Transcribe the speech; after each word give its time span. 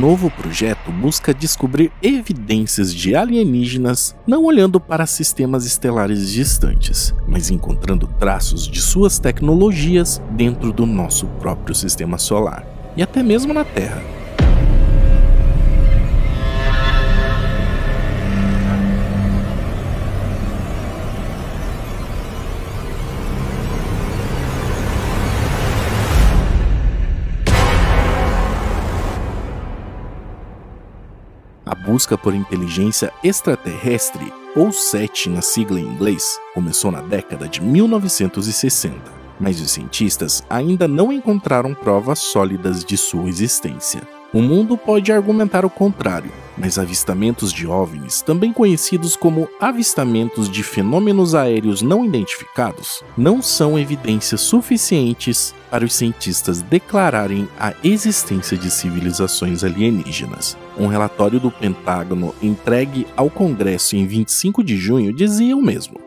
Novo 0.00 0.30
projeto 0.30 0.90
busca 0.90 1.34
descobrir 1.34 1.92
evidências 2.02 2.94
de 2.94 3.14
alienígenas 3.14 4.16
não 4.26 4.46
olhando 4.46 4.80
para 4.80 5.04
sistemas 5.04 5.66
estelares 5.66 6.32
distantes, 6.32 7.14
mas 7.28 7.50
encontrando 7.50 8.06
traços 8.18 8.66
de 8.66 8.80
suas 8.80 9.18
tecnologias 9.18 10.18
dentro 10.30 10.72
do 10.72 10.86
nosso 10.86 11.26
próprio 11.38 11.74
sistema 11.74 12.16
solar 12.16 12.64
e 12.96 13.02
até 13.02 13.22
mesmo 13.22 13.52
na 13.52 13.62
Terra. 13.62 14.19
Busca 31.90 32.16
por 32.16 32.32
inteligência 32.32 33.12
extraterrestre, 33.24 34.32
ou 34.54 34.70
SET 34.70 35.28
na 35.28 35.42
sigla 35.42 35.80
em 35.80 35.84
inglês, 35.84 36.38
começou 36.54 36.92
na 36.92 37.00
década 37.00 37.48
de 37.48 37.60
1960, 37.60 38.96
mas 39.40 39.60
os 39.60 39.72
cientistas 39.72 40.44
ainda 40.48 40.86
não 40.86 41.12
encontraram 41.12 41.74
provas 41.74 42.20
sólidas 42.20 42.84
de 42.84 42.96
sua 42.96 43.28
existência. 43.28 44.02
O 44.32 44.40
mundo 44.40 44.76
pode 44.76 45.10
argumentar 45.10 45.64
o 45.64 45.70
contrário, 45.70 46.30
mas 46.60 46.78
avistamentos 46.78 47.52
de 47.52 47.66
OVNIs, 47.66 48.20
também 48.20 48.52
conhecidos 48.52 49.16
como 49.16 49.48
avistamentos 49.58 50.48
de 50.48 50.62
fenômenos 50.62 51.34
aéreos 51.34 51.80
não 51.80 52.04
identificados, 52.04 53.02
não 53.16 53.40
são 53.40 53.78
evidências 53.78 54.42
suficientes 54.42 55.54
para 55.70 55.84
os 55.84 55.94
cientistas 55.94 56.60
declararem 56.60 57.48
a 57.58 57.72
existência 57.82 58.56
de 58.58 58.70
civilizações 58.70 59.64
alienígenas. 59.64 60.58
Um 60.78 60.86
relatório 60.86 61.40
do 61.40 61.50
Pentágono 61.50 62.34
entregue 62.42 63.06
ao 63.16 63.30
Congresso 63.30 63.96
em 63.96 64.06
25 64.06 64.62
de 64.62 64.76
junho 64.76 65.12
dizia 65.12 65.56
o 65.56 65.62
mesmo. 65.62 65.98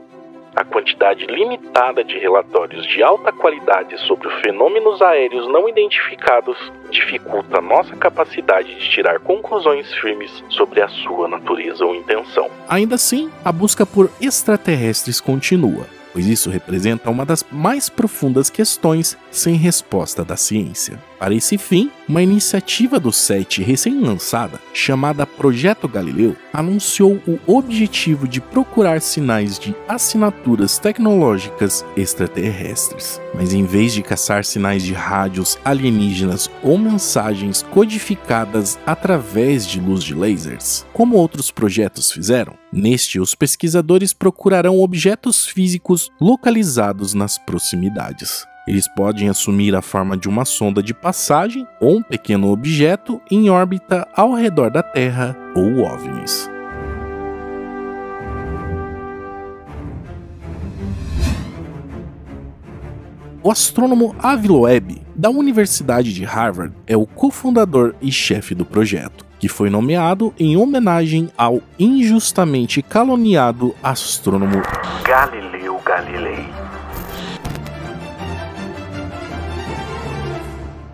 A 0.55 0.63
quantidade 0.63 1.25
limitada 1.25 2.03
de 2.03 2.19
relatórios 2.19 2.85
de 2.87 3.01
alta 3.01 3.31
qualidade 3.31 3.97
sobre 4.05 4.29
fenômenos 4.41 5.01
aéreos 5.01 5.47
não 5.47 5.67
identificados 5.67 6.55
dificulta 6.93 7.59
nossa 7.59 7.95
capacidade 7.95 8.73
de 8.75 8.89
tirar 8.89 9.19
conclusões 9.19 9.91
firmes 9.95 10.31
sobre 10.49 10.81
a 10.81 10.87
sua 10.87 11.27
natureza 11.27 11.83
ou 11.83 11.95
intenção. 11.95 12.49
Ainda 12.69 12.95
assim, 12.95 13.29
a 13.43 13.51
busca 13.51 13.85
por 13.85 14.09
extraterrestres 14.21 15.19
continua, 15.19 15.87
pois 16.13 16.27
isso 16.27 16.49
representa 16.49 17.09
uma 17.09 17.25
das 17.25 17.43
mais 17.51 17.89
profundas 17.89 18.49
questões 18.49 19.17
sem 19.33 19.55
resposta 19.55 20.23
da 20.23 20.37
ciência. 20.37 20.97
Para 21.19 21.33
esse 21.33 21.57
fim, 21.57 21.89
uma 22.07 22.21
iniciativa 22.21 22.99
do 22.99 23.11
SET 23.11 23.63
recém-lançada, 23.63 24.59
chamada 24.73 25.25
Projeto 25.25 25.87
Galileu, 25.87 26.35
anunciou 26.51 27.19
o 27.25 27.39
objetivo 27.47 28.27
de 28.27 28.39
procurar 28.39 29.01
sinais 29.01 29.57
de 29.57 29.73
assinaturas 29.87 30.77
tecnológicas 30.77 31.83
extraterrestres. 31.95 33.21
Mas 33.33 33.53
em 33.53 33.65
vez 33.65 33.93
de 33.93 34.03
caçar 34.03 34.45
sinais 34.45 34.83
de 34.83 34.93
rádios 34.93 35.57
alienígenas 35.63 36.51
ou 36.61 36.77
mensagens 36.77 37.63
codificadas 37.63 38.77
através 38.85 39.65
de 39.65 39.79
luz 39.79 40.03
de 40.03 40.13
lasers, 40.13 40.85
como 40.93 41.15
outros 41.15 41.49
projetos 41.49 42.11
fizeram, 42.11 42.53
neste 42.71 43.19
os 43.19 43.33
pesquisadores 43.33 44.13
procurarão 44.13 44.79
objetos 44.79 45.47
físicos 45.47 46.11
localizados 46.19 47.13
nas 47.13 47.37
proximidades. 47.37 48.45
Eles 48.65 48.87
podem 48.87 49.27
assumir 49.27 49.75
a 49.75 49.81
forma 49.81 50.15
de 50.15 50.29
uma 50.29 50.45
sonda 50.45 50.81
de 50.81 50.93
passagem 50.93 51.67
ou 51.81 51.97
um 51.97 52.01
pequeno 52.01 52.49
objeto 52.49 53.21
em 53.29 53.49
órbita 53.49 54.07
ao 54.15 54.33
redor 54.33 54.69
da 54.71 54.81
Terra 54.81 55.35
ou 55.53 55.79
OVNIs. 55.79 56.49
O 63.45 63.51
astrônomo 63.51 64.15
Avi 64.19 64.47
Loeb, 64.47 65.01
da 65.13 65.29
Universidade 65.29 66.13
de 66.13 66.23
Harvard, 66.23 66.73
é 66.87 66.95
o 66.95 67.05
cofundador 67.05 67.93
e 68.01 68.09
chefe 68.09 68.55
do 68.55 68.63
projeto, 68.63 69.25
que 69.37 69.49
foi 69.49 69.69
nomeado 69.69 70.33
em 70.39 70.55
homenagem 70.55 71.29
ao 71.37 71.61
injustamente 71.77 72.81
caluniado 72.81 73.75
astrônomo 73.83 74.61
Galileu 75.03 75.77
Galilei. 75.85 76.72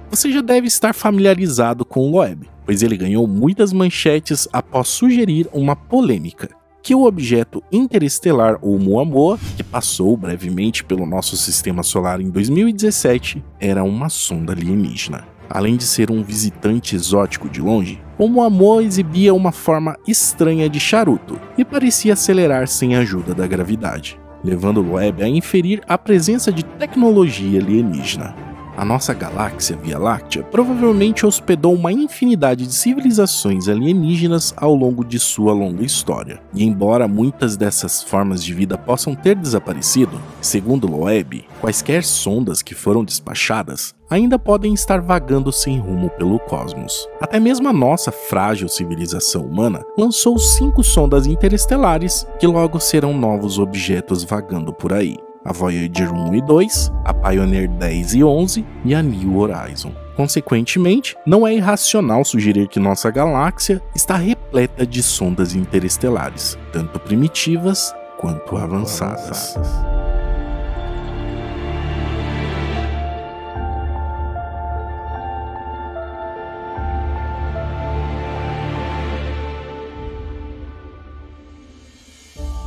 Você 0.10 0.32
já 0.32 0.42
deve 0.42 0.66
estar 0.66 0.92
familiarizado 0.92 1.86
com 1.86 2.00
o 2.00 2.12
Loeb, 2.12 2.50
pois 2.66 2.82
ele 2.82 2.98
ganhou 2.98 3.28
muitas 3.28 3.72
manchetes 3.72 4.48
após 4.52 4.88
sugerir 4.88 5.48
uma 5.54 5.76
polêmica 5.76 6.50
que 6.82 6.96
o 6.96 7.06
objeto 7.06 7.62
interestelar 7.72 8.58
Oumuamua, 8.62 9.38
que 9.56 9.64
passou 9.64 10.18
brevemente 10.18 10.84
pelo 10.84 11.06
nosso 11.06 11.38
sistema 11.38 11.84
solar 11.84 12.20
em 12.22 12.30
2017, 12.32 13.44
era 13.60 13.84
uma 13.84 14.10
sonda 14.10 14.54
alienígena. 14.54 15.28
Além 15.48 15.78
de 15.78 15.84
ser 15.84 16.10
um 16.10 16.24
visitante 16.24 16.96
exótico 16.96 17.48
de 17.48 17.62
longe, 17.62 18.02
Oumuamua 18.18 18.84
exibia 18.84 19.34
uma 19.34 19.52
forma 19.52 19.96
estranha 20.08 20.68
de 20.68 20.80
charuto 20.80 21.40
e 21.56 21.64
parecia 21.64 22.14
acelerar 22.14 22.68
sem 22.68 22.96
a 22.96 23.00
ajuda 23.00 23.36
da 23.36 23.46
gravidade, 23.46 24.20
levando 24.44 24.82
Loeb 24.82 25.22
a 25.22 25.28
inferir 25.28 25.84
a 25.88 25.98
presença 26.00 26.52
de 26.52 26.64
tecnologia 26.64 27.60
alienígena 27.60 28.49
a 28.80 28.86
nossa 28.86 29.14
galáxia 29.14 29.76
Via 29.76 30.00
Láctea 30.00 30.42
provavelmente 30.42 31.26
hospedou 31.26 31.74
uma 31.74 31.92
infinidade 31.92 32.66
de 32.66 32.74
civilizações 32.74 33.68
alienígenas 33.68 34.54
ao 34.56 34.74
longo 34.74 35.04
de 35.04 35.20
sua 35.20 35.52
longa 35.52 35.84
história. 35.84 36.40
E 36.54 36.64
embora 36.64 37.06
muitas 37.06 37.58
dessas 37.58 38.02
formas 38.02 38.42
de 38.42 38.54
vida 38.54 38.78
possam 38.78 39.14
ter 39.14 39.36
desaparecido, 39.36 40.22
segundo 40.40 40.90
Loeb, 40.90 41.46
quaisquer 41.60 42.06
sondas 42.06 42.62
que 42.62 42.74
foram 42.74 43.04
despachadas 43.04 43.94
ainda 44.10 44.40
podem 44.40 44.74
estar 44.74 45.02
vagando 45.02 45.52
sem 45.52 45.78
rumo 45.78 46.10
pelo 46.12 46.40
cosmos. 46.40 47.08
Até 47.20 47.38
mesmo 47.38 47.68
a 47.68 47.74
nossa 47.74 48.12
frágil 48.12 48.70
civilização 48.70 49.44
humana 49.44 49.84
lançou 49.98 50.40
cinco 50.40 50.84
sondas 50.84 51.28
interestelares 51.28 52.26
que 52.40 52.48
logo 52.48 52.80
serão 52.80 53.14
novos 53.14 53.60
objetos 53.60 54.24
vagando 54.24 54.74
por 54.74 54.94
aí 54.94 55.18
a 55.44 55.54
Voyager 55.54 56.12
1 56.12 56.36
e 56.36 56.42
2, 56.42 56.92
a 57.06 57.14
Pioneer 57.14 57.70
10 57.70 58.16
e 58.16 58.24
11 58.24 58.66
e 58.86 58.96
a 58.96 59.02
New 59.02 59.38
Horizon. 59.38 59.94
Consequentemente, 60.16 61.16
não 61.26 61.48
é 61.48 61.54
irracional 61.54 62.26
sugerir 62.26 62.68
que 62.68 62.80
nossa 62.80 63.10
galáxia 63.10 63.82
está 63.96 64.18
repleta 64.18 64.86
de 64.86 65.02
sondas 65.02 65.56
interestelares, 65.56 66.58
tanto 66.74 67.00
primitivas 67.00 67.94
quanto 68.18 68.58
avançadas. 68.58 69.56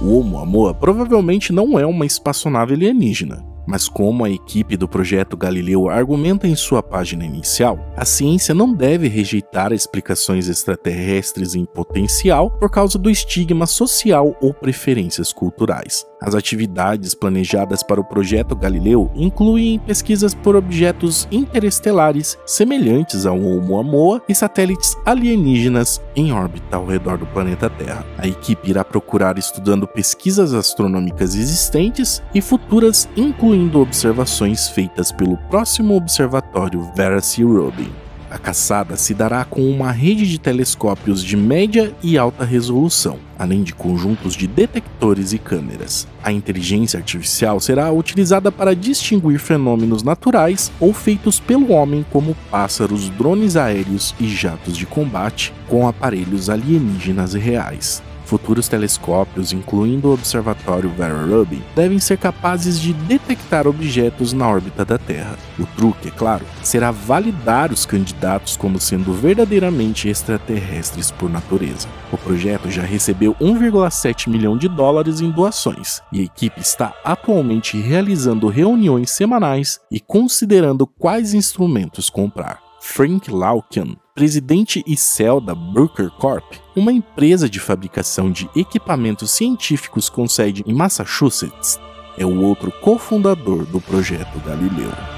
O 0.04 0.14
Oumuamua 0.14 0.74
provavelmente 0.74 1.52
não 1.52 1.78
é 1.78 1.86
uma 1.86 2.04
espaçonave 2.04 2.74
alienígena, 2.74 3.44
mas 3.66 3.88
como 3.88 4.24
a 4.24 4.30
equipe 4.30 4.76
do 4.76 4.88
projeto 4.88 5.36
Galileu 5.36 5.88
argumenta 5.88 6.46
em 6.46 6.54
sua 6.54 6.82
página 6.82 7.24
inicial, 7.24 7.78
a 7.96 8.04
ciência 8.04 8.54
não 8.54 8.72
deve 8.72 9.08
rejeitar 9.08 9.72
explicações 9.72 10.48
extraterrestres 10.48 11.54
em 11.54 11.64
potencial 11.64 12.50
por 12.50 12.70
causa 12.70 12.98
do 12.98 13.10
estigma 13.10 13.66
social 13.66 14.36
ou 14.40 14.52
preferências 14.52 15.32
culturais. 15.32 16.06
As 16.22 16.36
atividades 16.36 17.14
planejadas 17.14 17.82
para 17.82 18.00
o 18.00 18.04
projeto 18.04 18.54
Galileu 18.54 19.10
incluem 19.14 19.80
pesquisas 19.80 20.34
por 20.34 20.54
objetos 20.54 21.26
interestelares 21.32 22.38
semelhantes 22.46 23.26
ao 23.26 23.40
Oumuamua 23.40 24.22
e 24.28 24.34
satélites 24.34 24.96
alienígenas 25.04 26.00
em 26.14 26.32
órbita 26.32 26.76
ao 26.76 26.86
redor 26.86 27.18
do 27.18 27.26
planeta 27.26 27.68
Terra. 27.68 28.06
A 28.16 28.28
equipe 28.28 28.70
irá 28.70 28.84
procurar 28.84 29.36
estudando 29.36 29.88
pesquisas 29.88 30.54
astronômicas 30.54 31.34
existentes 31.34 32.22
e 32.32 32.40
futuras, 32.40 33.08
incluindo 33.52 33.80
observações 33.80 34.70
feitas 34.70 35.12
pelo 35.12 35.36
próximo 35.36 35.94
observatório 35.94 36.90
Vera 36.96 37.20
C. 37.20 37.42
Rubin. 37.42 37.90
A 38.30 38.38
caçada 38.38 38.96
se 38.96 39.12
dará 39.12 39.44
com 39.44 39.60
uma 39.70 39.92
rede 39.92 40.26
de 40.26 40.38
telescópios 40.38 41.22
de 41.22 41.36
média 41.36 41.94
e 42.02 42.16
alta 42.16 42.46
resolução, 42.46 43.18
além 43.38 43.62
de 43.62 43.74
conjuntos 43.74 44.34
de 44.34 44.46
detectores 44.46 45.34
e 45.34 45.38
câmeras. 45.38 46.08
A 46.24 46.32
inteligência 46.32 46.98
artificial 46.98 47.60
será 47.60 47.92
utilizada 47.92 48.50
para 48.50 48.74
distinguir 48.74 49.38
fenômenos 49.38 50.02
naturais 50.02 50.72
ou 50.80 50.94
feitos 50.94 51.38
pelo 51.38 51.72
homem, 51.72 52.06
como 52.10 52.34
pássaros, 52.50 53.10
drones 53.10 53.54
aéreos 53.54 54.14
e 54.18 54.26
jatos 54.28 54.78
de 54.78 54.86
combate, 54.86 55.52
com 55.68 55.86
aparelhos 55.86 56.48
alienígenas 56.48 57.34
reais. 57.34 58.02
Futuros 58.24 58.68
telescópios, 58.68 59.52
incluindo 59.52 60.08
o 60.08 60.14
observatório 60.14 60.90
Vera 60.90 61.22
Rubin, 61.24 61.62
devem 61.74 61.98
ser 61.98 62.18
capazes 62.18 62.80
de 62.80 62.92
detectar 62.92 63.66
objetos 63.66 64.32
na 64.32 64.48
órbita 64.48 64.84
da 64.84 64.98
Terra. 64.98 65.38
O 65.58 65.66
truque, 65.66 66.08
é 66.08 66.10
claro, 66.10 66.44
será 66.62 66.90
validar 66.90 67.72
os 67.72 67.84
candidatos 67.84 68.56
como 68.56 68.80
sendo 68.80 69.12
verdadeiramente 69.12 70.08
extraterrestres 70.08 71.10
por 71.10 71.28
natureza. 71.28 71.88
O 72.12 72.16
projeto 72.16 72.70
já 72.70 72.82
recebeu 72.82 73.34
1,7 73.34 74.28
milhão 74.28 74.56
de 74.56 74.68
dólares 74.68 75.20
em 75.20 75.30
doações 75.30 76.00
e 76.12 76.20
a 76.20 76.24
equipe 76.24 76.60
está 76.60 76.94
atualmente 77.04 77.80
realizando 77.80 78.48
reuniões 78.48 79.10
semanais 79.10 79.80
e 79.90 80.00
considerando 80.00 80.86
quais 80.86 81.34
instrumentos 81.34 82.08
comprar. 82.08 82.60
Frank 82.80 83.30
Laukian, 83.30 83.96
presidente 84.14 84.84
e 84.86 84.96
CEO 84.96 85.40
da 85.40 85.54
Bruker 85.54 86.10
Corp, 86.10 86.44
uma 86.76 86.92
empresa 86.92 87.48
de 87.48 87.58
fabricação 87.58 88.30
de 88.30 88.48
equipamentos 88.54 89.30
científicos 89.30 90.08
com 90.08 90.28
sede 90.28 90.62
em 90.66 90.74
Massachusetts, 90.74 91.80
é 92.18 92.26
o 92.26 92.42
outro 92.42 92.70
cofundador 92.70 93.64
do 93.64 93.80
projeto 93.80 94.38
Galileu. 94.40 95.11